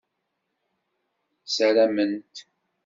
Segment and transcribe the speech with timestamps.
[1.47, 2.31] Ssarament.